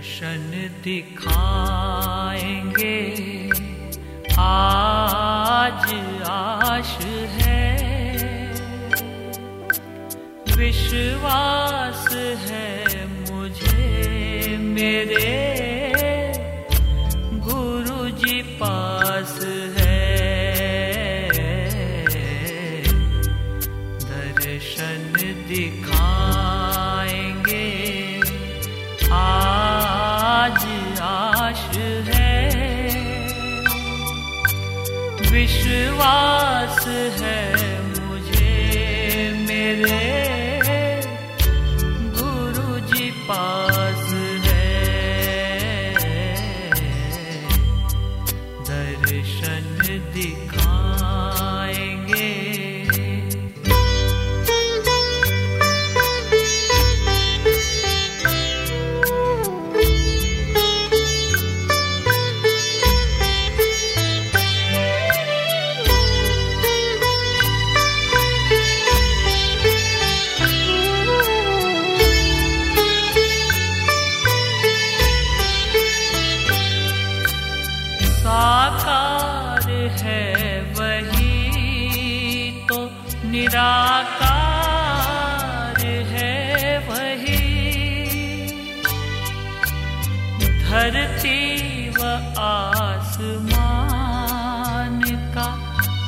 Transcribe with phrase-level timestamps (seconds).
[0.00, 0.44] दर्शन
[0.84, 3.00] दिखाएँगे।
[4.38, 5.82] आज
[6.24, 7.64] आश है।
[10.56, 15.36] विश्वास है मुझे, मेरे।
[17.38, 19.38] गुरु जी पास
[19.78, 19.98] है।
[24.00, 25.00] दर्शन
[25.48, 25.89] दिखाएँगे
[35.30, 37.40] विश्वास है
[38.00, 38.54] मुझे
[39.48, 40.04] मेरे।
[42.18, 44.06] गुरु जी पास
[44.46, 44.68] है।
[48.60, 49.64] दर्शन
[50.14, 52.39] दिखाएँगे।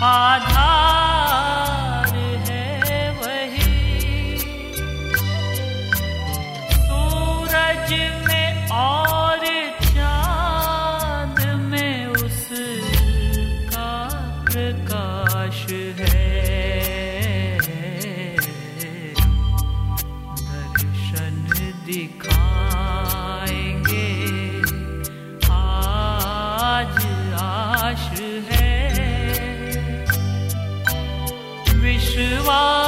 [0.05, 1.37] आधार
[2.49, 4.39] है वही।
[6.73, 7.93] सूरज
[8.27, 9.47] में और
[9.87, 11.39] चाँद
[11.71, 13.91] में उसका
[14.51, 15.67] प्रकाश
[16.01, 16.32] है।
[32.15, 32.82] विश्वास है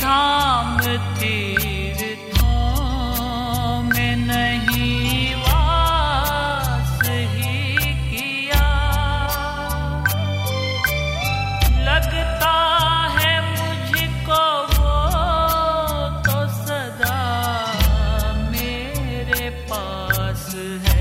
[0.00, 0.78] धाम
[1.18, 2.46] तीर्थों
[3.82, 5.04] में नहीं
[8.10, 8.66] किया।
[11.88, 12.54] लगता
[13.16, 14.44] है मुझको
[16.24, 17.20] तो सदा
[18.50, 20.44] मेरे पास
[20.88, 20.99] है।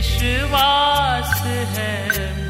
[0.00, 1.42] विश्वास
[1.76, 2.49] है।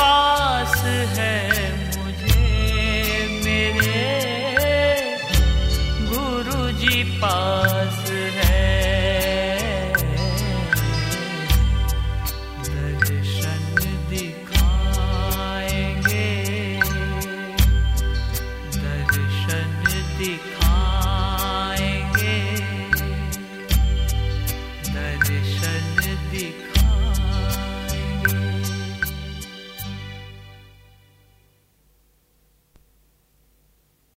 [0.00, 0.29] Bye.